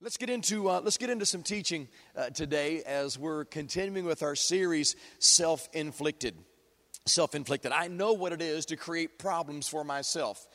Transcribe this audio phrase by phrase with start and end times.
[0.00, 4.22] Let's get into uh, let's get into some teaching uh, today as we're continuing with
[4.22, 6.36] our series self-inflicted.
[7.06, 7.72] Self-inflicted.
[7.72, 10.46] I know what it is to create problems for myself.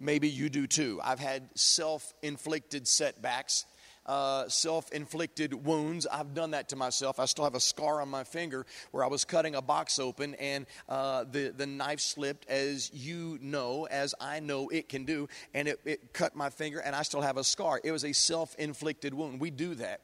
[0.00, 1.00] Maybe you do too.
[1.00, 3.66] I've had self-inflicted setbacks
[4.08, 6.06] uh, self inflicted wounds.
[6.06, 7.20] I've done that to myself.
[7.20, 10.34] I still have a scar on my finger where I was cutting a box open
[10.36, 15.28] and uh, the, the knife slipped, as you know, as I know it can do,
[15.54, 17.80] and it, it cut my finger, and I still have a scar.
[17.84, 19.40] It was a self inflicted wound.
[19.40, 20.00] We do that.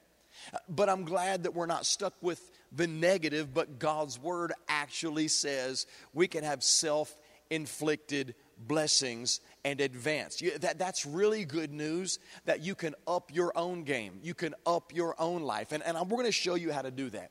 [0.69, 5.87] But I'm glad that we're not stuck with the negative, but God's word actually says
[6.13, 7.17] we can have self
[7.51, 10.41] inflicted blessings and advance.
[10.41, 14.55] You, that, that's really good news that you can up your own game, you can
[14.67, 15.73] up your own life.
[15.73, 17.31] And, and we're going to show you how to do that.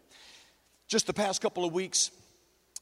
[0.88, 2.12] Just the past couple of weeks,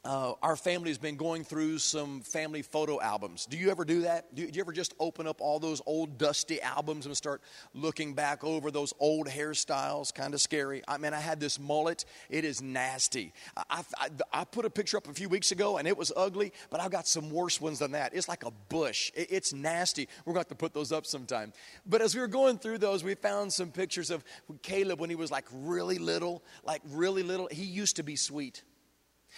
[0.04, 3.46] uh, our family has been going through some family photo albums.
[3.46, 4.34] Do you ever do that?
[4.34, 7.42] Do you, ever just open up all those old dusty albums and start
[7.76, 10.12] looking back over those old hairstyles?
[10.12, 10.82] Kind of scary.
[10.88, 12.06] I mean, I had this mullet.
[12.32, 13.32] It is nasty.
[13.70, 16.52] I, I, I, put a picture up a few weeks ago and it was ugly,
[16.72, 18.16] but I've got some worse ones than that.
[18.16, 19.12] It's like a bush.
[19.14, 20.08] It, it's nasty.
[20.26, 21.54] We're going to have to put those up sometime.
[21.86, 24.24] But as we were going through those, we found some pictures of
[24.64, 27.48] Caleb when he was like really little, like really little.
[27.52, 28.64] He used to be sweet.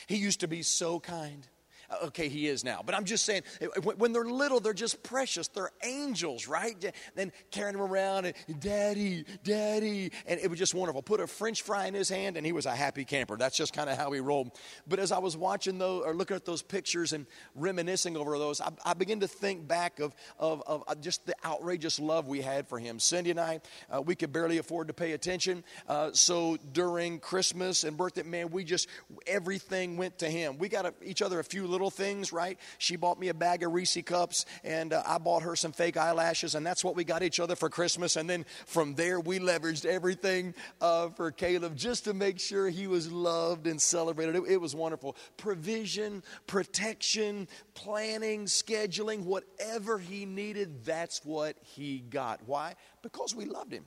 [0.07, 1.47] He used to be so kind.
[1.89, 2.81] Uh, okay, he is now.
[2.85, 3.43] But I'm just saying,
[3.83, 5.47] when they're little, they're just precious.
[5.47, 6.75] They're angels, right?
[7.15, 10.11] Then carrying them around and daddy, daddy.
[10.25, 11.01] And it was just wonderful.
[11.01, 13.37] Put a French fry in his hand and he was a happy camper.
[13.37, 14.51] That's just kind of how he rolled.
[14.87, 18.61] But as I was watching those or looking at those pictures and reminiscing over those,
[18.61, 22.41] I, I began to think back of, of, of, uh, just the outrageous love we
[22.41, 22.99] had for him.
[22.99, 25.63] Cindy and I, uh, we could barely afford to pay attention.
[25.87, 28.87] Uh, so during Christmas and birthday, man, we just,
[29.27, 30.57] everything went to him.
[30.57, 32.59] We got a, each other a few little things, right?
[32.77, 35.97] She bought me a bag of Reese cups, and uh, I bought her some fake
[35.97, 38.15] eyelashes, and that's what we got each other for Christmas.
[38.15, 42.85] And then from there, we leveraged everything uh, for Caleb just to make sure he
[42.85, 44.35] was loved and celebrated.
[44.35, 45.17] It, it was wonderful.
[45.35, 52.41] Provision, protection, planning, scheduling, whatever he needed, that's what he got.
[52.45, 52.75] Why?
[53.01, 53.85] Because we loved him.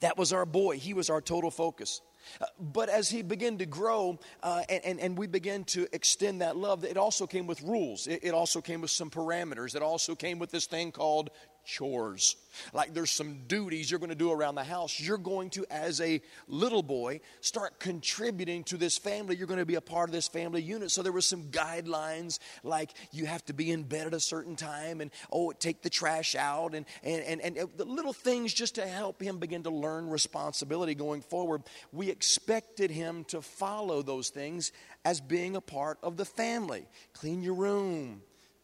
[0.00, 0.78] That was our boy.
[0.78, 2.00] He was our total focus.
[2.40, 6.40] Uh, but as he began to grow uh, and, and, and, we began to extend
[6.40, 8.06] that love, it also came with rules.
[8.06, 9.74] It, it also came with some parameters.
[9.74, 11.30] It also came with this thing called
[11.64, 12.36] chores.
[12.72, 15.00] Like there's some duties you're going to do around the house.
[15.00, 19.36] You're going to, as a little boy, start contributing to this family.
[19.36, 20.90] You're going to be a part of this family unit.
[20.90, 24.56] So there were some guidelines like you have to be in bed at a certain
[24.56, 28.76] time and, oh, take the trash out and, and, and, and the little things just
[28.76, 31.62] to help him begin to learn responsibility going forward.
[31.92, 34.72] We expected him to follow those things
[35.04, 36.86] as being a part of the family.
[37.12, 38.22] Clean your room,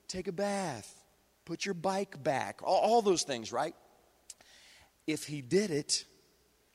[0.09, 1.00] take a bath
[1.51, 3.75] put your bike back, all, all those things, right?
[5.09, 6.05] If he did it,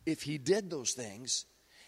[0.05, 1.45] if he did those things,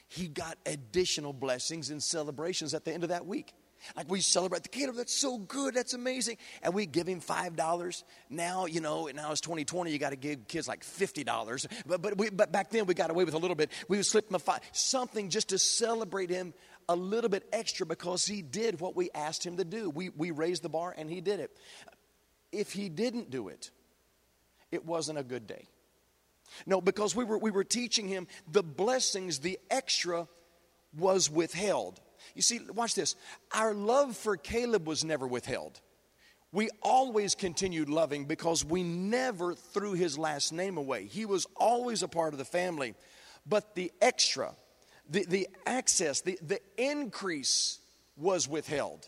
[0.07, 3.53] he got additional blessings and celebrations at the end of that week.
[3.97, 6.37] Like we celebrate the kid, that's so good, that's amazing.
[6.63, 8.03] And we give him $5.
[8.29, 11.67] Now, you know, now it's 2020, you got to give kids like $50.
[11.85, 13.69] But, but, we, but back then we got away with a little bit.
[13.89, 16.53] We would slip him a five, something just to celebrate him
[16.87, 19.89] a little bit extra because he did what we asked him to do.
[19.89, 21.51] We, we raised the bar and he did it
[22.51, 23.71] if he didn't do it,
[24.71, 25.67] it wasn't a good day.
[26.65, 30.27] No, because we were, we were teaching him the blessings, the extra
[30.97, 31.99] was withheld.
[32.35, 33.15] You see, watch this.
[33.53, 35.79] Our love for Caleb was never withheld.
[36.51, 41.05] We always continued loving because we never threw his last name away.
[41.05, 42.95] He was always a part of the family.
[43.45, 44.53] But the extra,
[45.09, 47.79] the, the access, the, the increase
[48.15, 49.07] was withheld.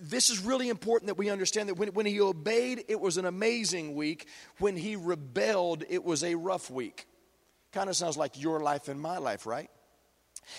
[0.00, 3.24] This is really important that we understand that when, when he obeyed, it was an
[3.24, 4.28] amazing week.
[4.58, 7.06] When he rebelled, it was a rough week.
[7.72, 9.70] Kind of sounds like your life and my life, right?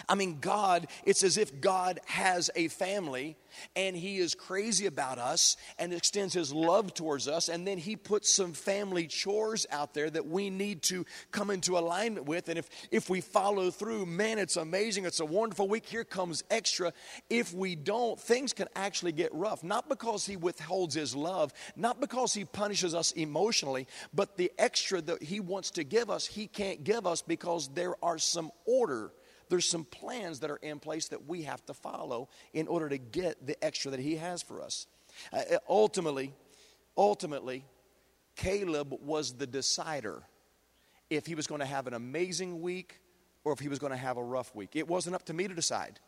[0.07, 3.37] I mean, God, it's as if God has a family
[3.75, 7.49] and He is crazy about us and extends His love towards us.
[7.49, 11.77] And then He puts some family chores out there that we need to come into
[11.77, 12.49] alignment with.
[12.49, 15.05] And if, if we follow through, man, it's amazing.
[15.05, 15.85] It's a wonderful week.
[15.85, 16.93] Here comes extra.
[17.29, 19.63] If we don't, things can actually get rough.
[19.63, 25.01] Not because He withholds His love, not because He punishes us emotionally, but the extra
[25.01, 29.11] that He wants to give us, He can't give us because there are some order
[29.49, 32.97] there's some plans that are in place that we have to follow in order to
[32.97, 34.87] get the extra that he has for us.
[35.31, 36.33] Uh, uh, ultimately,
[36.97, 37.65] ultimately,
[38.35, 40.23] Caleb was the decider
[41.09, 42.99] if he was going to have an amazing week
[43.43, 44.71] or if he was going to have a rough week.
[44.73, 45.99] It wasn't up to me to decide.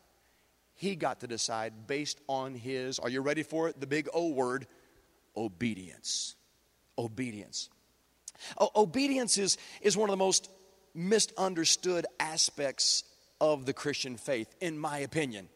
[0.74, 3.80] He got to decide based on his, are you ready for it?
[3.80, 4.66] The big O word
[5.36, 6.36] obedience.
[6.98, 7.68] Obedience.
[8.58, 10.50] O- obedience is, is one of the most
[10.94, 13.04] misunderstood aspects
[13.40, 15.48] of the Christian faith, in my opinion.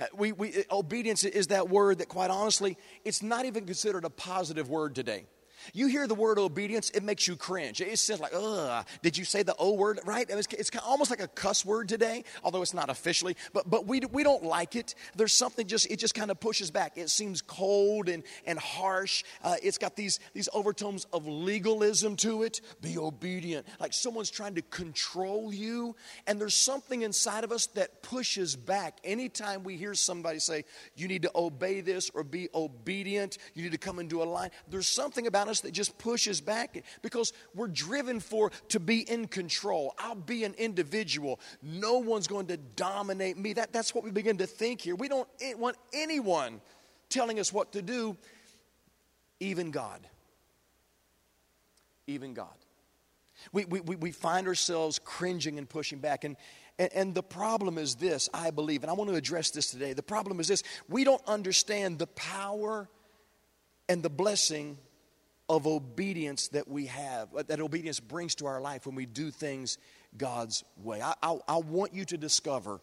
[0.00, 4.10] Uh, we, we, obedience is that word that, quite honestly, it's not even considered a
[4.10, 5.26] positive word today.
[5.72, 7.80] You hear the word obedience, it makes you cringe.
[7.80, 10.26] It says like, ugh, did you say the O word, right?
[10.28, 14.00] It's, it's almost like a cuss word today, although it's not officially, but, but we,
[14.12, 14.94] we don't like it.
[15.16, 16.96] There's something just, it just kind of pushes back.
[16.96, 19.24] It seems cold and, and harsh.
[19.42, 22.60] Uh, it's got these, these overtones of legalism to it.
[22.80, 23.66] Be obedient.
[23.80, 25.96] Like someone's trying to control you.
[26.26, 28.98] And there's something inside of us that pushes back.
[29.04, 30.64] Anytime we hear somebody say,
[30.96, 34.50] you need to obey this or be obedient, you need to come into a line,
[34.68, 39.00] there's something about us us that just pushes back because we're driven for to be
[39.00, 39.94] in control.
[39.98, 41.40] I'll be an individual.
[41.62, 43.52] No one's going to dominate me.
[43.54, 44.94] That, that's what we begin to think here.
[44.94, 46.60] We don't want anyone
[47.08, 48.16] telling us what to do,
[49.40, 50.06] even God.
[52.06, 52.48] Even God.
[53.52, 56.24] We, we, we find ourselves cringing and pushing back.
[56.24, 56.36] And,
[56.78, 59.92] and, and the problem is this, I believe, and I want to address this today.
[59.92, 62.88] The problem is this we don't understand the power
[63.88, 64.76] and the blessing
[65.48, 69.30] of obedience that we have, uh, that obedience brings to our life when we do
[69.30, 69.78] things
[70.16, 71.00] God's way.
[71.00, 72.80] I, I, I want you to discover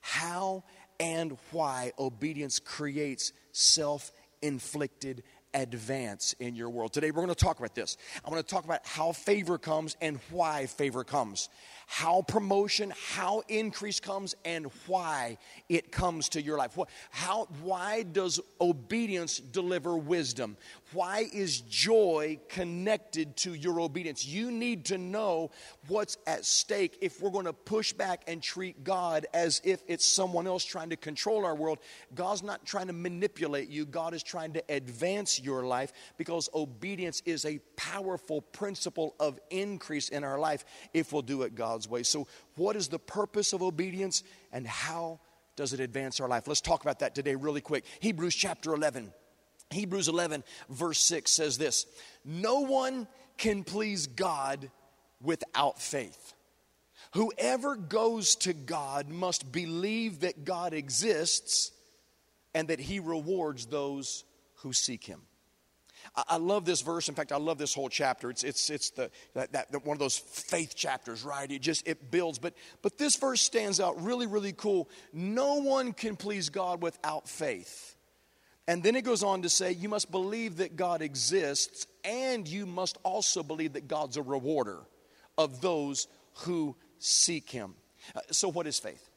[0.00, 0.64] how
[1.00, 4.12] and why obedience creates self
[4.42, 5.22] inflicted
[5.54, 6.92] advance in your world.
[6.92, 7.96] Today, we're going to talk about this.
[8.24, 11.48] I want to talk about how favor comes and why favor comes
[11.86, 16.78] how promotion, how increase comes, and why it comes to your life.
[17.10, 20.56] How, why does obedience deliver wisdom?
[20.92, 24.26] Why is joy connected to your obedience?
[24.26, 25.50] You need to know
[25.88, 30.04] what's at stake if we're going to push back and treat God as if it's
[30.04, 31.78] someone else trying to control our world.
[32.14, 37.22] God's not trying to manipulate you, God is trying to advance your life because obedience
[37.24, 42.02] is a powerful principle of increase in our life if we'll do it God's way.
[42.02, 42.26] So,
[42.56, 45.20] what is the purpose of obedience and how
[45.56, 46.48] does it advance our life?
[46.48, 47.84] Let's talk about that today, really quick.
[48.00, 49.12] Hebrews chapter 11.
[49.70, 51.86] Hebrews 11, verse 6 says this
[52.24, 53.06] No one
[53.36, 54.70] can please God
[55.20, 56.34] without faith.
[57.12, 61.72] Whoever goes to God must believe that God exists
[62.54, 64.24] and that he rewards those
[64.56, 65.22] who seek him.
[66.16, 67.08] I, love this verse.
[67.08, 68.30] In fact, I love this whole chapter.
[68.30, 71.50] It's, it's, it's the, that, that, one of those faith chapters, right?
[71.50, 72.38] It just, it builds.
[72.38, 74.88] But, but this verse stands out really, really cool.
[75.12, 77.96] No one can please God without faith.
[78.68, 82.64] And then it goes on to say, you must believe that God exists, and you
[82.64, 84.78] must also believe that God's a rewarder
[85.36, 86.06] of those
[86.38, 87.74] who seek Him.
[88.14, 89.10] Uh, so, what is faith?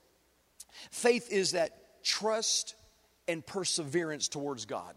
[0.91, 2.75] Faith is that trust
[3.27, 4.95] and perseverance towards God.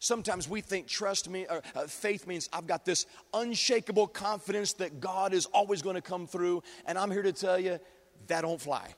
[0.00, 4.98] Sometimes we think trust me, or, uh, faith means I've got this unshakable confidence that
[4.98, 7.78] God is always going to come through, and I'm here to tell you
[8.26, 8.94] that don't fly.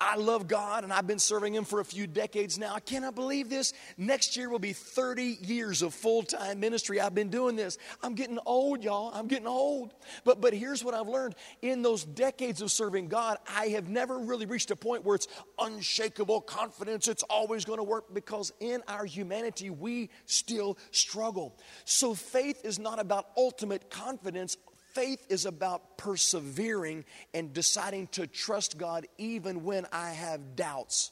[0.00, 2.74] I love God and I've been serving Him for a few decades now.
[2.74, 3.72] I cannot believe this.
[3.96, 7.00] Next year will be 30 years of full time ministry.
[7.00, 7.78] I've been doing this.
[8.02, 9.12] I'm getting old, y'all.
[9.14, 9.94] I'm getting old.
[10.24, 14.18] But, but here's what I've learned in those decades of serving God, I have never
[14.18, 15.28] really reached a point where it's
[15.58, 17.08] unshakable confidence.
[17.08, 21.56] It's always going to work because in our humanity, we still struggle.
[21.84, 24.56] So faith is not about ultimate confidence
[24.94, 31.10] Faith is about persevering and deciding to trust God even when I have doubts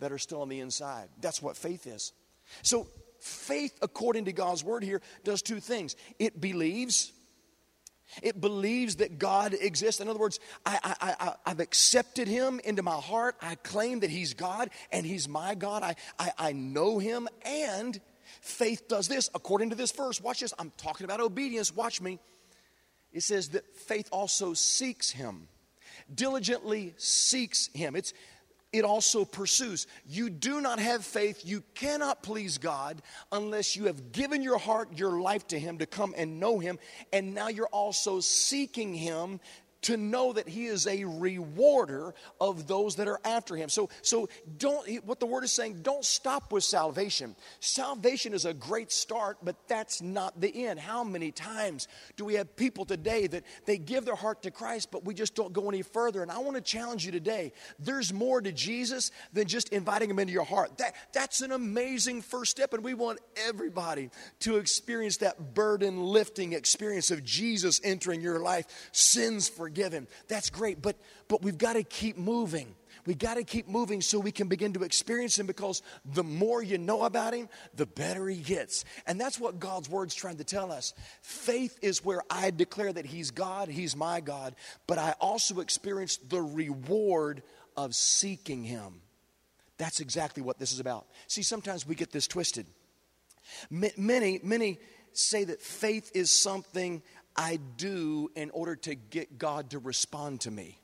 [0.00, 1.08] that are still on the inside.
[1.20, 2.12] That's what faith is.
[2.62, 2.86] So,
[3.20, 7.12] faith, according to God's word here, does two things it believes.
[8.22, 10.00] It believes that God exists.
[10.00, 13.36] In other words, I, have accepted Him into my heart.
[13.42, 15.82] I claim that He's God and He's my God.
[15.82, 17.28] I, I, I know Him.
[17.42, 18.00] And
[18.40, 20.22] faith does this according to this verse.
[20.22, 20.54] Watch this.
[20.58, 21.76] I'm talking about obedience.
[21.76, 22.18] Watch me
[23.18, 25.48] it says that faith also seeks him,
[26.14, 27.96] diligently seeks him.
[27.96, 28.14] It's
[28.72, 29.88] it also pursues.
[30.06, 34.96] You do not have faith, you cannot please God unless you have given your heart,
[34.96, 36.78] your life to Him to come and know Him,
[37.12, 39.40] and now you're also seeking Him
[39.88, 43.70] to know that he is a rewarder of those that are after him.
[43.70, 44.28] So, so
[44.58, 47.34] don't, what the word is saying, don't stop with salvation.
[47.60, 50.78] Salvation is a great start, but that's not the end.
[50.78, 54.90] How many times do we have people today that they give their heart to Christ,
[54.90, 56.20] but we just don't go any further?
[56.20, 57.54] And I want to challenge you today.
[57.78, 60.76] There's more to Jesus than just inviting him into your heart.
[60.76, 66.52] That, that's an amazing first step, and we want everybody to experience that burden lifting
[66.52, 70.08] experience of Jesus entering your life, sins forgiven forgive him.
[70.26, 70.96] That's great, but,
[71.28, 72.74] but we've got to keep moving.
[73.06, 76.62] We got to keep moving so we can begin to experience Him because the more
[76.62, 78.84] you know about Him, the better He gets.
[79.06, 80.92] And that's what God's Word's trying to tell us.
[81.22, 84.56] Faith is where I declare that He's God, He's my God,
[84.86, 87.42] but I also experience the reward
[87.76, 89.00] of seeking Him.
[89.78, 91.06] That's exactly what this is about.
[91.28, 92.66] See, sometimes we get this twisted.
[93.70, 94.80] Many, many
[95.12, 97.02] say that faith is something
[97.38, 100.78] I do in order to get God to respond to me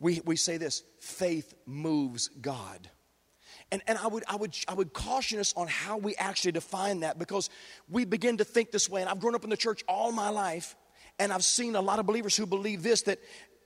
[0.00, 2.90] we, we say this faith moves God.
[3.70, 7.00] And, and I, would, I, would, I would caution us on how we actually define
[7.00, 7.50] that because
[7.88, 9.00] we begin to think this way.
[9.00, 10.74] And I've grown up in the church all my life,
[11.20, 13.20] and I've seen a lot of believers who believe this that,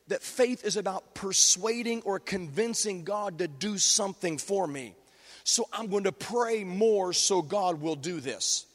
[0.09, 4.95] that faith is about persuading or convincing God to do something for me.
[5.43, 8.66] So I'm going to pray more so God will do this.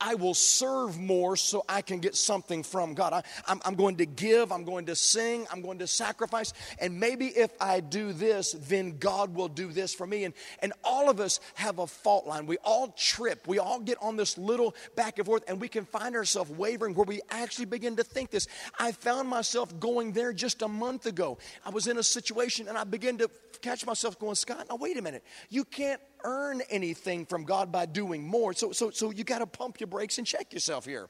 [0.00, 3.24] I will serve more so I can get something from God.
[3.46, 7.26] I, am going to give, I'm going to sing, I'm going to sacrifice, and maybe
[7.26, 10.24] if I do this, then God will do this for me.
[10.24, 12.46] And, and all of us have a fault line.
[12.46, 15.84] We all trip, we all get on this little back and forth, and we can
[15.84, 18.48] find ourselves wavering where we actually begin to think this.
[18.78, 21.38] I found myself going there just a month ago.
[21.64, 24.96] I was in a situation and I began to catch myself going, Scott, now wait
[24.96, 25.24] a minute.
[25.48, 28.52] You can't earn anything from God by doing more.
[28.52, 31.08] So, so, so you got to pump your brakes and check yourself here.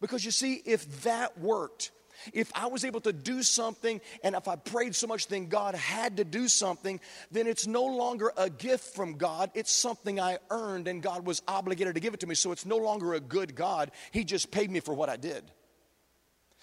[0.00, 1.90] Because you see, if that worked,
[2.32, 5.74] if I was able to do something and if I prayed so much, then God
[5.74, 7.00] had to do something,
[7.30, 9.50] then it's no longer a gift from God.
[9.54, 12.34] It's something I earned and God was obligated to give it to me.
[12.34, 13.90] So it's no longer a good God.
[14.12, 15.50] He just paid me for what I did.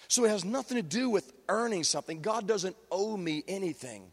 [0.08, 2.22] So it has nothing to do with earning something.
[2.22, 4.12] God doesn't owe me anything.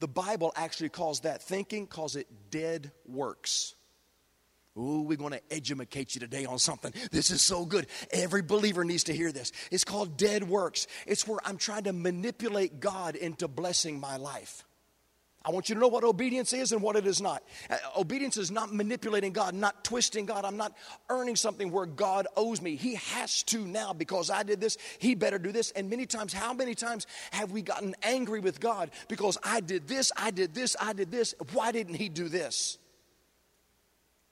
[0.00, 3.74] The Bible actually calls that thinking, calls it dead works.
[4.78, 6.92] Ooh, we're going to educate you today on something.
[7.10, 7.86] This is so good.
[8.12, 9.52] Every believer needs to hear this.
[9.70, 10.86] It's called dead works.
[11.06, 14.64] It's where I'm trying to manipulate God into blessing my life.
[15.42, 17.42] I want you to know what obedience is and what it is not.
[17.70, 20.44] Uh, obedience is not manipulating God, not twisting God.
[20.44, 20.76] I'm not
[21.08, 22.76] earning something where God owes me.
[22.76, 25.70] He has to now because I did this, He better do this.
[25.70, 29.88] And many times, how many times have we gotten angry with God because I did
[29.88, 31.34] this, I did this, I did this.
[31.54, 32.76] Why didn't He do this?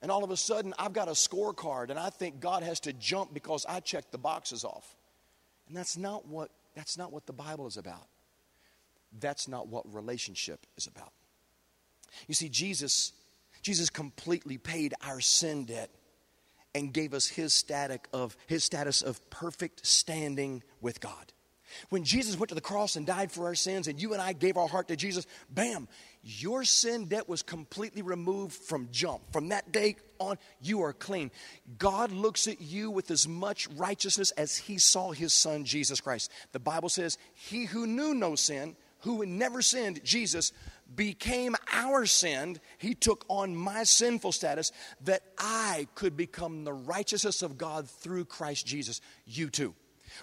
[0.03, 2.93] And all of a sudden, I've got a scorecard and I think God has to
[2.93, 4.95] jump because I checked the boxes off.
[5.69, 8.07] And that's not what, that's not what the Bible is about.
[9.19, 11.13] That's not what relationship is about.
[12.27, 13.13] You see, Jesus,
[13.63, 15.91] Jesus completely paid our sin debt
[16.75, 21.33] and gave us his status of his status of perfect standing with God.
[21.91, 24.33] When Jesus went to the cross and died for our sins, and you and I
[24.33, 25.89] gave our heart to Jesus, bam,
[26.23, 29.33] your sin debt was completely removed from jump.
[29.33, 31.31] From that day on, you are clean.
[31.77, 36.31] God looks at you with as much righteousness as he saw his son, Jesus Christ.
[36.53, 40.53] The Bible says, He who knew no sin, who never sinned, Jesus,
[40.95, 42.59] became our sin.
[42.79, 44.73] He took on my sinful status
[45.05, 49.01] that I could become the righteousness of God through Christ Jesus.
[49.27, 49.75] You too.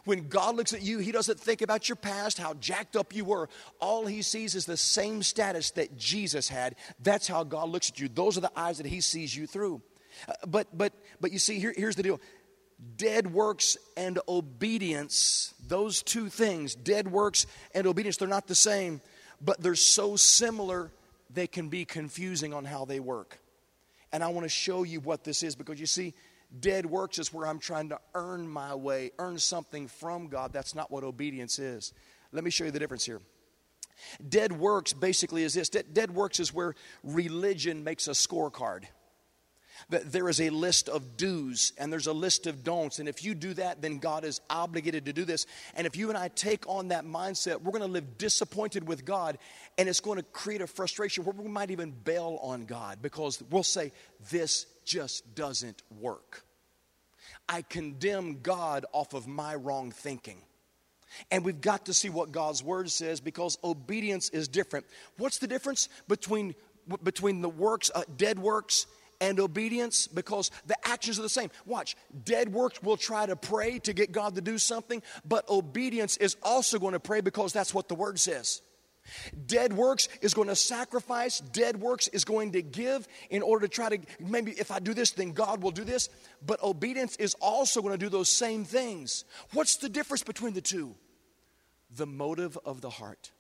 [0.04, 3.24] When God looks at you, He doesn't think about your past, how jacked up you
[3.24, 3.50] were.
[3.80, 6.76] All He sees is the same status that Jesus had.
[7.00, 8.10] That's how God looks at you.
[8.10, 9.82] Those are the eyes that He sees you through.
[10.28, 12.20] Uh, but, but, but you see, here, here's the deal
[12.98, 19.02] dead works and obedience, those two things, dead works and obedience, they're not the same,
[19.42, 20.92] but they're so similar
[21.30, 23.40] they can be confusing on how they work.
[24.12, 26.14] And I want to show you what this is because you see,
[26.60, 30.54] dead works is where I'm trying to earn my way, earn something from God.
[30.54, 31.94] That's not what obedience is.
[32.32, 33.22] Let me show you the difference here.
[34.28, 38.84] Dead works basically is this dead works is where religion makes a scorecard
[39.90, 43.00] there is a list of do's and there's a list of don'ts.
[43.00, 45.46] And if you do that, then God is obligated to do this.
[45.76, 49.06] And if you and I take on that mindset, we're going to live disappointed with
[49.06, 49.38] God
[49.78, 53.42] and it's going to create a frustration where we might even bail on God because
[53.50, 53.92] we'll say,
[54.32, 56.44] This just doesn't work.
[57.48, 60.42] I condemn God off of my wrong thinking.
[61.32, 64.86] And we've got to see what God's word says because obedience is different.
[65.18, 66.56] What's the difference between,
[67.04, 68.88] between the works, uh, dead works,
[69.22, 71.50] and obedience because the actions are the same.
[71.66, 76.18] Watch, dead works will try to pray to get God to do something, but obedience
[76.18, 78.62] is also going to pray because that's what the word says.
[79.46, 83.74] Dead works is going to sacrifice, dead works is going to give in order to
[83.74, 86.10] try to maybe if I do this, then God will do this.
[86.46, 89.26] But obedience is also going to do those same things.
[89.54, 90.96] What's the difference between the two?
[91.96, 93.32] The motive of the heart.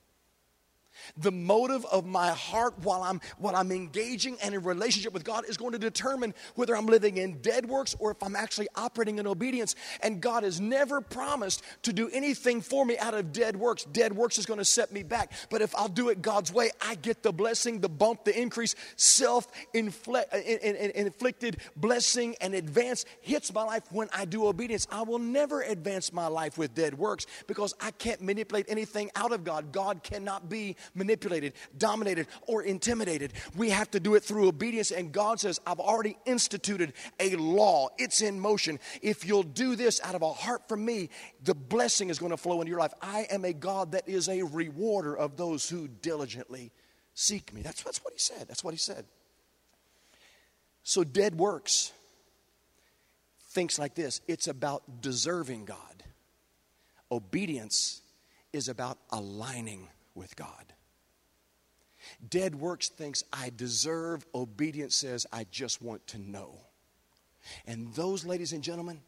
[1.17, 5.45] The motive of my heart while I'm while I'm engaging and in relationship with God
[5.47, 9.19] is going to determine whether I'm living in dead works or if I'm actually operating
[9.19, 9.75] in obedience.
[10.01, 13.85] And God has never promised to do anything for me out of dead works.
[13.85, 15.31] Dead works is going to set me back.
[15.49, 18.75] But if I'll do it God's way, I get the blessing, the bump, the increase,
[18.95, 24.87] self-inflicted uh, blessing and advance hits my life when I do obedience.
[24.91, 29.31] I will never advance my life with dead works because I can't manipulate anything out
[29.31, 29.71] of God.
[29.71, 33.33] God cannot be manipulated, dominated, or intimidated.
[33.55, 34.91] We have to do it through obedience.
[34.91, 38.79] And God says, I've already instituted a law, it's in motion.
[39.01, 41.09] If you'll do this out of a heart for me,
[41.43, 42.93] the blessing is going to flow into your life.
[43.01, 46.71] I am a God that is a rewarder of those who diligently
[47.13, 47.61] seek me.
[47.61, 48.47] That's, that's what he said.
[48.47, 49.05] That's what he said.
[50.83, 51.91] So, dead works
[53.55, 56.03] thinks like this it's about deserving God.
[57.11, 58.01] Obedience
[58.53, 60.73] is about aligning with God.
[62.29, 64.25] Dead works thinks I deserve.
[64.33, 66.59] Obedience says I just want to know.
[67.67, 69.01] And those, ladies and gentlemen,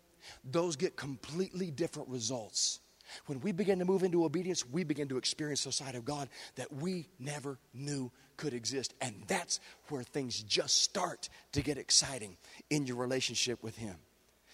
[0.43, 2.79] those get completely different results.
[3.27, 6.29] When we begin to move into obedience, we begin to experience the side of God
[6.55, 8.93] that we never knew could exist.
[9.01, 9.59] And that's
[9.89, 12.37] where things just start to get exciting
[12.69, 13.95] in your relationship with Him.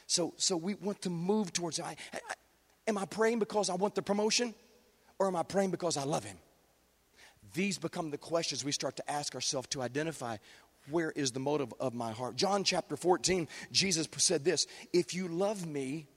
[0.07, 1.79] So, so we want to move towards.
[1.79, 2.19] I, I,
[2.87, 4.53] am I praying because I want the promotion,
[5.19, 6.37] or am I praying because I love Him?
[7.53, 10.37] These become the questions we start to ask ourselves to identify
[10.89, 12.35] where is the motive of my heart.
[12.35, 16.07] John chapter 14, Jesus said this If you love me,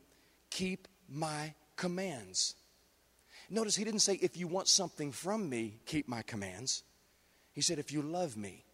[0.50, 2.54] keep my commands.
[3.48, 6.82] Notice he didn't say, If you want something from me, keep my commands.
[7.52, 8.64] He said, If you love me,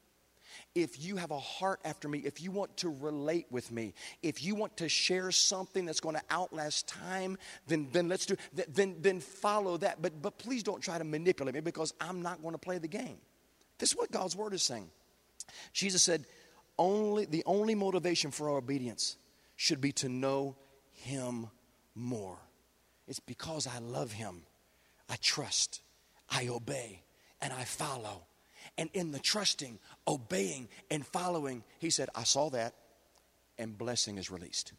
[0.74, 4.42] if you have a heart after me, if you want to relate with me, if
[4.42, 7.36] you want to share something that's going to outlast time,
[7.66, 8.36] then, then let's do
[8.68, 10.00] then, then follow that.
[10.00, 12.88] But, but please don't try to manipulate me because I'm not going to play the
[12.88, 13.18] game.
[13.78, 14.90] This is what God's word is saying.
[15.72, 16.24] Jesus said,
[16.78, 19.16] only the only motivation for our obedience
[19.56, 20.56] should be to know
[20.92, 21.48] him
[21.94, 22.38] more.
[23.06, 24.42] It's because I love him.
[25.08, 25.82] I trust,
[26.30, 27.02] I obey,
[27.42, 28.22] and I follow.
[28.78, 32.74] And in the trusting, obeying, and following, he said, I saw that,
[33.58, 34.72] and blessing is released.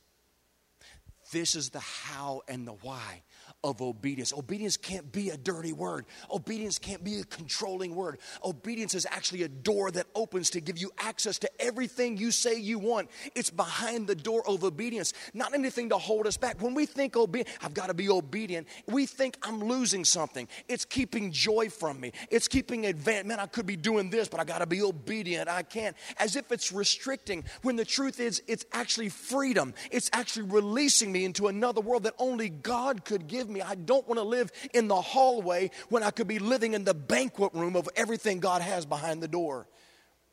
[1.33, 3.23] This is the how and the why
[3.63, 4.33] of obedience.
[4.33, 6.05] Obedience can't be a dirty word.
[6.29, 8.19] Obedience can't be a controlling word.
[8.43, 12.55] Obedience is actually a door that opens to give you access to everything you say
[12.59, 13.09] you want.
[13.35, 16.61] It's behind the door of obedience, not anything to hold us back.
[16.61, 20.47] When we think obedient, I've got to be obedient, we think I'm losing something.
[20.67, 22.11] It's keeping joy from me.
[22.29, 23.25] It's keeping advance.
[23.25, 25.49] Man, I could be doing this, but I got to be obedient.
[25.49, 25.95] I can't.
[26.17, 29.73] As if it's restricting when the truth is it's actually freedom.
[29.89, 33.61] It's actually releasing me into another world that only God could give me.
[33.61, 36.93] I don't want to live in the hallway when I could be living in the
[36.93, 39.67] banquet room of everything God has behind the door.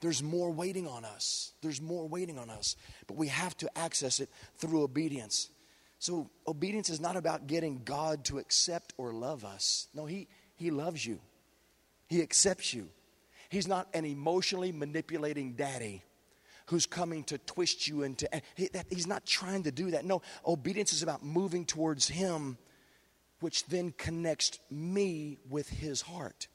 [0.01, 1.53] There's more waiting on us.
[1.61, 2.77] There's more waiting on us.
[3.07, 5.51] But we have to access it through obedience.
[5.99, 9.89] So, obedience is not about getting God to accept or love us.
[9.93, 11.21] No, He, he loves you,
[12.09, 12.89] He accepts you.
[13.51, 16.05] He's not an emotionally manipulating daddy
[16.71, 18.29] who's coming to twist you into.
[18.55, 20.05] He, that, he's not trying to do that.
[20.05, 22.57] No, obedience is about moving towards Him
[23.41, 26.47] which then connects me with his heart.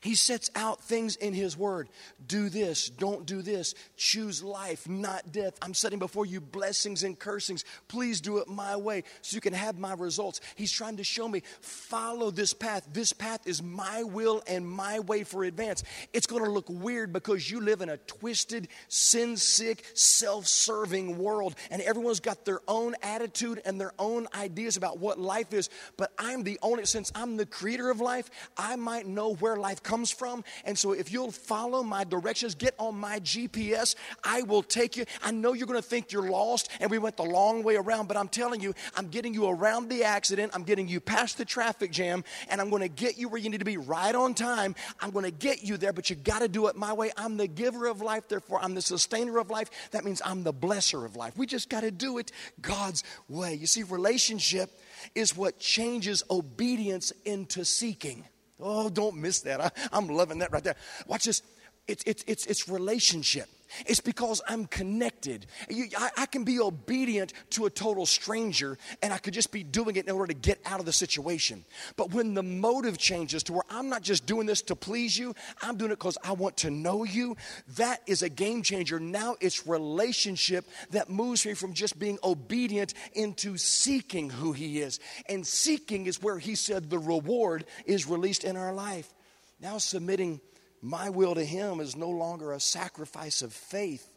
[0.00, 1.88] He sets out things in His Word.
[2.26, 3.74] Do this, don't do this.
[3.96, 5.54] Choose life, not death.
[5.62, 7.64] I'm setting before you blessings and cursings.
[7.88, 10.40] Please do it my way so you can have my results.
[10.56, 12.88] He's trying to show me follow this path.
[12.92, 15.84] This path is my will and my way for advance.
[16.12, 21.18] It's going to look weird because you live in a twisted, sin sick, self serving
[21.18, 25.70] world, and everyone's got their own attitude and their own ideas about what life is.
[25.96, 29.82] But I'm the only, since I'm the creator of life, I might know where life
[29.82, 30.44] comes from.
[30.64, 33.94] And so if you'll follow my directions, get on my GPS,
[34.24, 35.04] I will take you.
[35.22, 38.08] I know you're going to think you're lost and we went the long way around,
[38.08, 40.52] but I'm telling you, I'm getting you around the accident.
[40.54, 43.50] I'm getting you past the traffic jam and I'm going to get you where you
[43.50, 44.74] need to be right on time.
[45.00, 47.10] I'm going to get you there, but you got to do it my way.
[47.16, 49.70] I'm the giver of life, therefore I'm the sustainer of life.
[49.90, 51.36] That means I'm the blesser of life.
[51.36, 53.54] We just got to do it God's way.
[53.54, 54.70] You see, relationship
[55.14, 58.24] is what changes obedience into seeking.
[58.60, 59.60] Oh, don't miss that.
[59.60, 60.76] I, am loving that right there.
[61.06, 61.42] Watch this.
[61.86, 63.48] It's, it's, it's, it's relationship.
[63.86, 65.46] It's because I'm connected.
[65.68, 69.62] You, I, I, can be obedient to a total stranger and I could just be
[69.62, 71.64] doing it in order to get out of the situation.
[71.96, 75.34] But when the motive changes to where I'm not just doing this to please you,
[75.62, 77.36] I'm doing it because I want to know you,
[77.76, 78.98] that is a game changer.
[78.98, 85.00] Now it's relationship that moves me from just being obedient into seeking who He is.
[85.28, 89.12] And seeking is where He said the reward is released in our life.
[89.60, 90.40] Now, submitting
[90.82, 94.08] my will to Him is no longer a sacrifice of faith,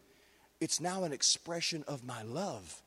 [0.60, 2.81] it's now an expression of my love.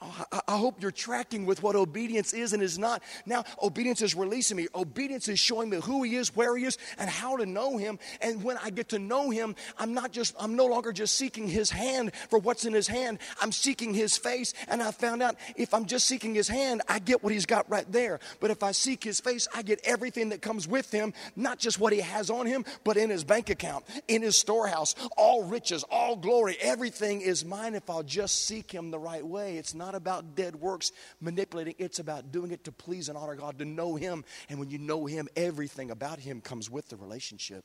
[0.00, 3.02] I hope you're tracking with what obedience is and is not.
[3.26, 4.68] Now, obedience is releasing me.
[4.72, 7.98] Obedience is showing me who He is, where He is, and how to know Him.
[8.20, 11.48] And when I get to know Him, I'm not just, I'm no longer just seeking
[11.48, 13.18] His hand for what's in His hand.
[13.40, 14.54] I'm seeking His face.
[14.68, 17.68] And I found out if I'm just seeking His hand, I get what He's got
[17.68, 18.20] right there.
[18.38, 21.80] But if I seek His face, I get everything that comes with Him, not just
[21.80, 24.94] what He has on Him, but in His bank account, in His storehouse.
[25.16, 29.56] All riches, all glory, everything is mine if I'll just seek Him the right way.
[29.56, 33.34] It's not not about dead works manipulating, it's about doing it to please and honor
[33.34, 34.22] God, to know Him.
[34.50, 37.64] And when you know Him, everything about Him comes with the relationship.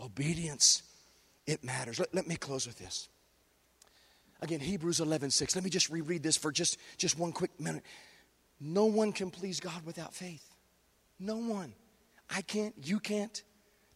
[0.00, 0.84] Obedience,
[1.44, 1.98] it matters.
[1.98, 3.08] Let, let me close with this.
[4.42, 5.56] Again, Hebrews 11 6.
[5.56, 7.82] Let me just reread this for just, just one quick minute.
[8.60, 10.54] No one can please God without faith.
[11.18, 11.74] No one.
[12.30, 13.42] I can't, you can't.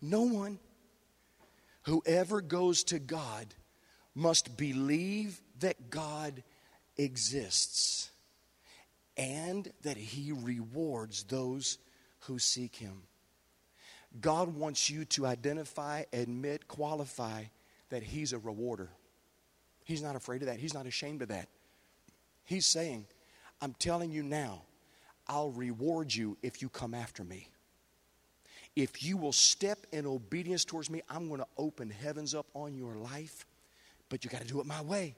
[0.03, 0.59] No one.
[1.83, 3.55] Whoever goes to God
[4.17, 6.43] must believe that God
[6.99, 8.11] exists
[9.17, 11.79] and that He rewards those
[12.21, 13.03] who seek Him.
[14.21, 17.45] God wants you to identify, admit, qualify
[17.91, 18.91] that He's a rewarder.
[19.85, 21.49] He's not afraid of that, He's not ashamed of that.
[22.45, 23.07] He's saying,
[23.61, 24.63] I'm telling you now,
[25.27, 27.51] I'll reward you if you come after me.
[28.77, 32.77] If you will step in obedience towards me, I'm going to open heavens up on
[32.77, 33.45] your life,
[34.09, 35.17] but you got to do it my way.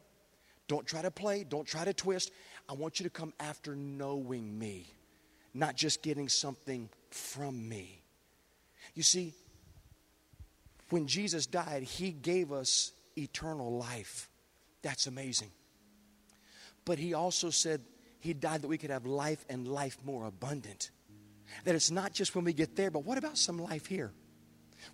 [0.70, 2.30] Don't try to play, don't try to twist.
[2.68, 4.86] I want you to come after knowing me,
[5.52, 8.02] not just getting something from me.
[8.94, 9.34] You see,
[10.90, 14.30] when Jesus died, he gave us eternal life.
[14.82, 15.50] That's amazing.
[16.84, 17.80] But he also said
[18.20, 20.92] he died that we could have life and life more abundant.
[21.64, 24.12] That it's not just when we get there, but what about some life here?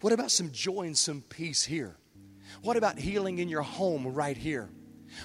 [0.00, 1.98] What about some joy and some peace here?
[2.62, 4.70] What about healing in your home right here?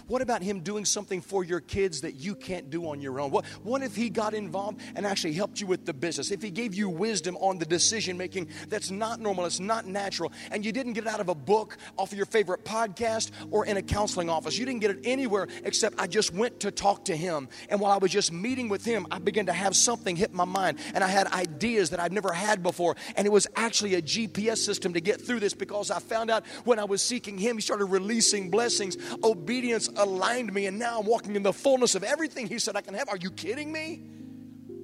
[0.07, 3.31] What about Him doing something for your kids that you can't do on your own?
[3.31, 6.31] What, what if He got involved and actually helped you with the business?
[6.31, 10.31] If He gave you wisdom on the decision making that's not normal, it's not natural,
[10.51, 13.65] and you didn't get it out of a book, off of your favorite podcast, or
[13.65, 14.57] in a counseling office.
[14.57, 17.49] You didn't get it anywhere except I just went to talk to Him.
[17.69, 20.45] And while I was just meeting with Him, I began to have something hit my
[20.45, 22.95] mind, and I had ideas that I'd never had before.
[23.15, 26.45] And it was actually a GPS system to get through this because I found out
[26.63, 31.05] when I was seeking Him, He started releasing blessings, obedience aligned me, and now I'm
[31.05, 33.09] walking in the fullness of everything He said I can have.
[33.09, 34.03] Are you kidding me?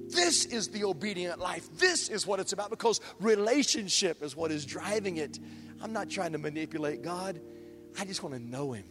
[0.08, 1.68] This is the obedient life.
[1.78, 5.38] This is what it's about because relationship is what is driving it.
[5.82, 7.40] I'm not trying to manipulate God.
[7.98, 8.84] I just want to know Him.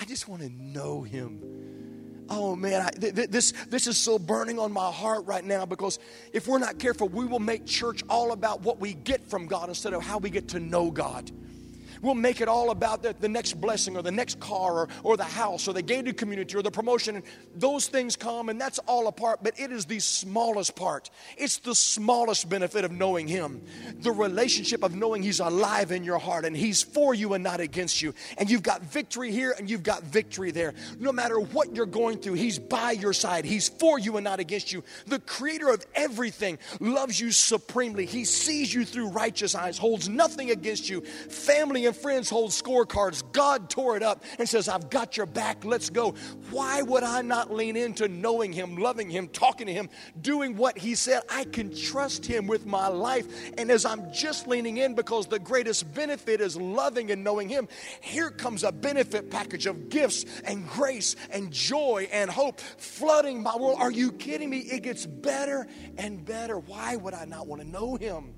[0.00, 2.24] I just want to know Him.
[2.28, 5.98] Oh man, I, th- this, this is so burning on my heart right now because
[6.32, 9.68] if we're not careful, we will make church all about what we get from God
[9.68, 11.30] instead of how we get to know God.
[12.02, 15.16] We'll make it all about the, the next blessing or the next car or, or
[15.16, 17.16] the house or the gated community or the promotion.
[17.16, 21.10] And those things come and that's all a part, but it is the smallest part.
[21.36, 23.62] It's the smallest benefit of knowing Him.
[24.00, 27.60] The relationship of knowing He's alive in your heart and He's for you and not
[27.60, 28.14] against you.
[28.38, 30.74] And you've got victory here and you've got victory there.
[30.98, 33.44] No matter what you're going through, He's by your side.
[33.44, 34.84] He's for you and not against you.
[35.06, 38.06] The creator of everything loves you supremely.
[38.06, 41.00] He sees you through righteous eyes, holds nothing against you.
[41.00, 43.22] Family and friends hold scorecards.
[43.32, 45.64] God tore it up and says, I've got your back.
[45.64, 46.12] Let's go.
[46.50, 49.88] Why would I not lean into knowing Him, loving Him, talking to Him,
[50.20, 51.22] doing what He said?
[51.30, 53.26] I can trust Him with my life.
[53.56, 57.68] And as I'm just leaning in because the greatest benefit is loving and knowing Him,
[58.00, 63.56] here comes a benefit package of gifts and grace and joy and hope flooding my
[63.56, 63.78] world.
[63.80, 64.58] Are you kidding me?
[64.58, 66.58] It gets better and better.
[66.58, 68.34] Why would I not want to know Him?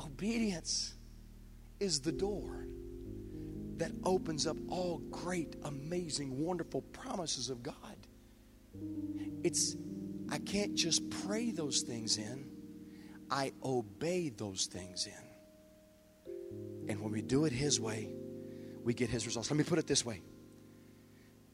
[0.00, 0.94] Obedience
[1.80, 2.66] is the door
[3.78, 7.74] that opens up all great, amazing, wonderful promises of God.
[9.42, 9.74] It's,
[10.30, 12.46] I can't just pray those things in,
[13.30, 16.90] I obey those things in.
[16.90, 18.12] And when we do it His way,
[18.84, 19.50] we get His results.
[19.50, 20.22] Let me put it this way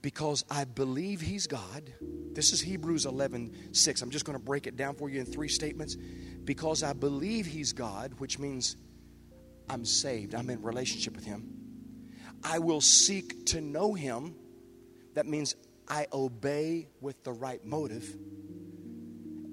[0.02, 1.92] because I believe He's God.
[2.32, 4.02] This is Hebrews 11 6.
[4.02, 5.96] I'm just going to break it down for you in three statements.
[6.44, 8.76] Because I believe He's God, which means
[9.68, 11.52] I'm saved, I'm in relationship with Him.
[12.42, 14.34] I will seek to know Him.
[15.14, 15.56] That means
[15.88, 18.16] I obey with the right motive.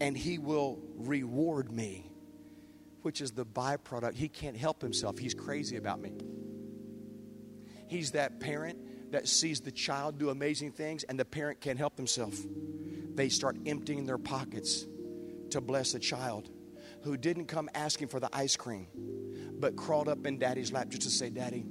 [0.01, 2.09] And He will reward me,
[3.01, 4.15] which is the byproduct.
[4.15, 6.13] He can't help Himself, He's crazy about me.
[7.87, 11.95] He's that parent that sees the child do amazing things, and the parent can't help
[11.95, 12.35] himself.
[13.13, 14.87] They start emptying their pockets
[15.51, 16.49] to bless a child
[17.03, 18.87] who didn't come asking for the ice cream,
[19.63, 21.63] but crawled up in daddy's lap just to say, Daddy,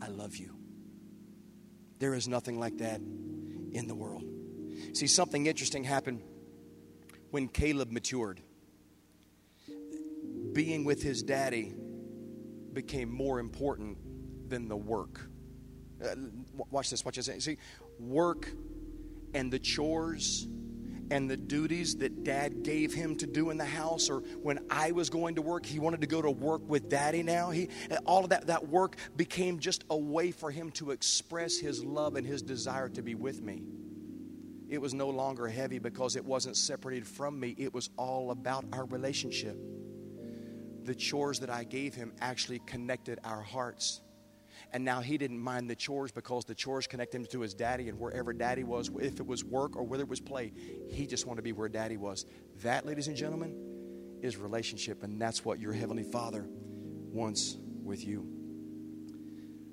[0.00, 0.56] I love you.
[1.98, 4.24] There is nothing like that in the world.
[4.94, 6.22] See, something interesting happened
[7.30, 8.40] when Caleb matured.
[10.54, 11.74] Being with his daddy
[12.72, 13.98] became more important
[14.48, 15.20] than the work.
[16.02, 16.14] Uh,
[16.70, 17.44] watch this, watch this.
[17.44, 17.58] See,
[17.98, 18.50] work
[19.34, 20.48] and the chores
[21.12, 24.92] and the duties that dad gave him to do in the house or when I
[24.92, 27.50] was going to work he wanted to go to work with daddy now.
[27.50, 27.68] He
[28.06, 32.16] all of that that work became just a way for him to express his love
[32.16, 33.62] and his desire to be with me.
[34.70, 37.54] It was no longer heavy because it wasn't separated from me.
[37.58, 39.58] It was all about our relationship.
[40.84, 44.00] The chores that I gave him actually connected our hearts
[44.72, 47.88] and now he didn't mind the chores because the chores connect him to his daddy,
[47.88, 50.52] and wherever daddy was, if it was work or whether it was play,
[50.88, 52.24] he just wanted to be where daddy was.
[52.62, 53.54] That, ladies and gentlemen,
[54.22, 58.26] is relationship, and that's what your heavenly Father wants with you.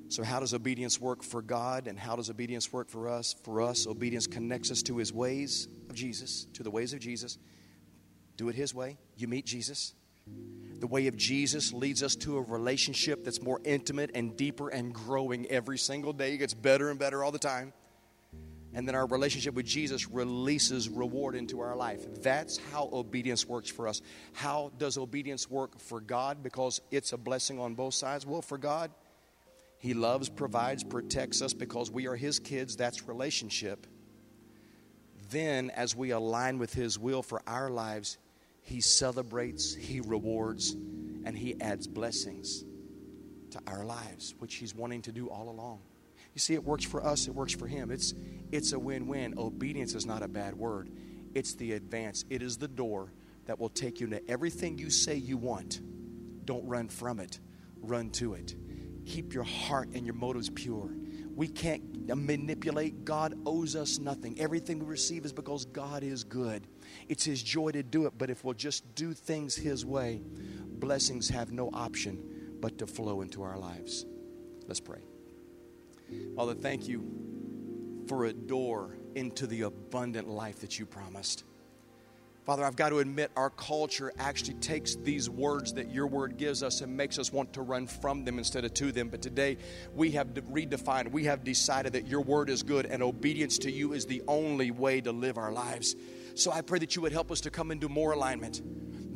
[0.10, 3.36] So, how does obedience work for God, and how does obedience work for us?
[3.44, 7.38] For us, obedience connects us to His ways of Jesus, to the ways of Jesus.
[8.36, 8.98] Do it His way.
[9.16, 9.94] You meet Jesus.
[10.80, 14.94] The way of Jesus leads us to a relationship that's more intimate and deeper and
[14.94, 16.34] growing every single day.
[16.34, 17.74] It gets better and better all the time.
[18.74, 22.06] And then our relationship with Jesus releases reward into our life.
[22.22, 24.02] That's how obedience works for us.
[24.34, 26.44] How does obedience work for God?
[26.44, 28.26] Because it's a blessing on both sides.
[28.26, 28.92] Well, for God,
[29.80, 32.76] He loves, provides, protects us because we are His kids.
[32.76, 33.88] That's relationship.
[35.32, 38.18] Then, as we align with His will for our lives,
[38.70, 40.74] he celebrates, He rewards,
[41.26, 42.64] and He adds blessings
[43.50, 45.80] to our lives, which He's wanting to do all along.
[46.36, 47.90] You see, it works for us, it works for Him.
[47.90, 48.14] It's,
[48.52, 49.34] it's a win win.
[49.40, 50.92] Obedience is not a bad word,
[51.34, 53.12] it's the advance, it is the door
[53.48, 55.82] that will take you to everything you say you want.
[56.46, 57.40] Don't run from it,
[57.82, 58.56] run to it.
[59.08, 60.92] Keep your heart and your motives pure.
[61.40, 63.06] We can't manipulate.
[63.06, 64.38] God owes us nothing.
[64.42, 66.68] Everything we receive is because God is good.
[67.08, 71.30] It's His joy to do it, but if we'll just do things His way, blessings
[71.30, 74.06] have no option but to flow into our lives.
[74.68, 75.00] Let's pray.
[76.36, 81.46] Father, thank you for a door into the abundant life that you promised.
[82.46, 86.64] Father, I've got to admit, our culture actually takes these words that your word gives
[86.64, 89.10] us and makes us want to run from them instead of to them.
[89.10, 89.58] But today,
[89.94, 93.94] we have redefined, we have decided that your word is good and obedience to you
[93.94, 95.96] is the only way to live our lives.
[96.36, 98.62] So I pray that you would help us to come into more alignment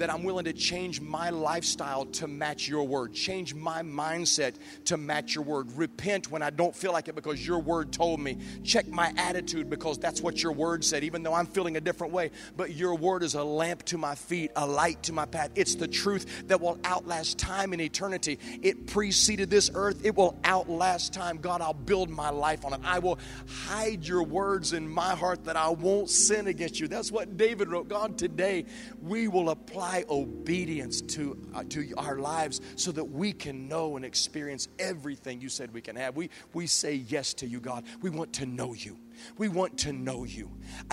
[0.03, 4.97] that I'm willing to change my lifestyle to match your word, change my mindset to
[4.97, 5.71] match your word.
[5.77, 8.37] Repent when I don't feel like it because your word told me.
[8.65, 12.11] Check my attitude because that's what your word said, even though I'm feeling a different
[12.11, 12.31] way.
[12.57, 15.51] But your word is a lamp to my feet, a light to my path.
[15.55, 18.39] It's the truth that will outlast time and eternity.
[18.61, 21.37] It preceded this earth, it will outlast time.
[21.37, 22.81] God, I'll build my life on it.
[22.83, 26.89] I will hide your words in my heart that I won't sin against you.
[26.89, 27.87] That's what David wrote.
[27.87, 28.65] God, today
[29.01, 34.05] we will apply obedience to, uh, to our lives so that we can know and
[34.05, 36.15] experience everything you said we can have.
[36.15, 37.83] We, we say yes to you, God.
[38.01, 38.97] We want to know you.
[39.37, 40.51] We want to know you.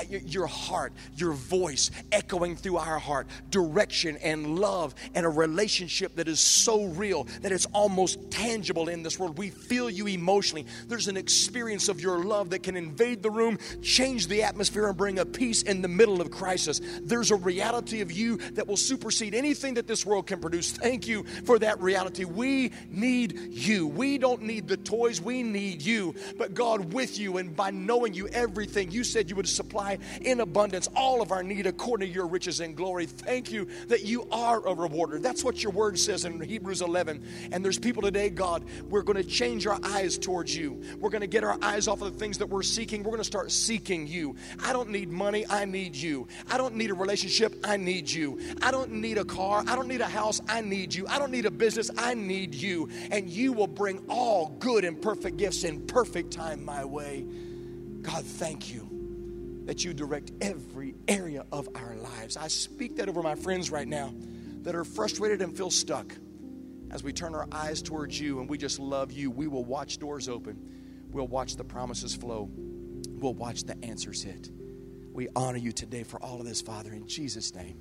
[0.09, 6.29] Your heart, your voice echoing through our heart, direction and love and a relationship that
[6.29, 9.39] is so real that it's almost tangible in this world.
[9.39, 10.67] We feel you emotionally.
[10.87, 14.97] There's an experience of your love that can invade the room, change the atmosphere, and
[14.97, 16.81] bring a peace in the middle of crisis.
[17.03, 20.73] There's a reality of you that will supersede anything that this world can produce.
[20.73, 22.25] Thank you for that reality.
[22.25, 23.87] We need you.
[23.87, 26.15] We don't need the toys, we need you.
[26.37, 28.91] But God, with you and by knowing you everything.
[28.91, 32.61] You said you would supply in abundance all of our need according to your riches
[32.61, 33.07] and glory.
[33.07, 35.19] Thank you that you are a rewarder.
[35.19, 37.23] That's what your word says in Hebrews 11.
[37.53, 40.83] And there's people today, God, we're going to change our eyes towards you.
[40.99, 43.03] We're going to get our eyes off of the things that we're seeking.
[43.03, 44.37] We're going to start seeking you.
[44.65, 45.47] I don't need money.
[45.49, 46.29] I need you.
[46.49, 47.55] I don't need a relationship.
[47.65, 48.41] I need you.
[48.63, 49.65] I don't need a car.
[49.67, 50.41] I don't need a house.
[50.49, 51.07] I need you.
[51.09, 51.91] I don't need a business.
[51.97, 52.89] I need you.
[53.11, 57.25] And you will bring all good and perfect gifts in perfect time my way.
[58.03, 62.37] God, thank you that you direct every area of our lives.
[62.37, 64.13] I speak that over my friends right now
[64.63, 66.13] that are frustrated and feel stuck.
[66.91, 69.99] As we turn our eyes towards you and we just love you, we will watch
[69.99, 71.07] doors open.
[71.13, 72.51] We'll watch the promises flow.
[72.53, 74.51] We'll watch the answers hit.
[75.13, 77.79] We honor you today for all of this, Father, in Jesus' name.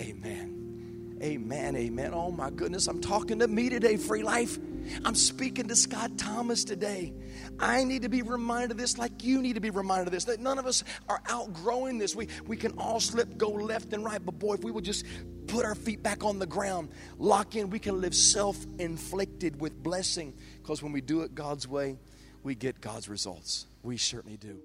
[0.00, 1.18] Amen.
[1.22, 1.76] Amen.
[1.76, 2.12] Amen.
[2.12, 4.58] Oh my goodness, I'm talking to me today, free life.
[5.04, 7.14] I'm speaking to Scott Thomas today.
[7.58, 10.24] I need to be reminded of this like you need to be reminded of this.
[10.24, 12.14] That none of us are outgrowing this.
[12.14, 15.04] We, we can all slip, go left and right, but boy, if we would just
[15.46, 17.70] put our feet back on the ground, lock in.
[17.70, 21.98] We can live self inflicted with blessing because when we do it God's way,
[22.42, 23.66] we get God's results.
[23.82, 24.60] We certainly do.